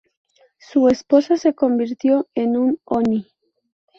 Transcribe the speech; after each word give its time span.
Su 0.57 0.87
esposa 0.87 1.37
se 1.37 1.53
convirtió 1.53 2.27
en 2.33 2.57
un 2.57 2.79
oni. 2.85 3.27